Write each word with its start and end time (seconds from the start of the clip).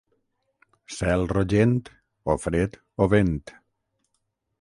Cel 0.93 1.25
rogent, 1.31 1.75
o 2.33 2.37
fred 2.47 2.79
o 3.05 3.09
vent. 3.13 3.37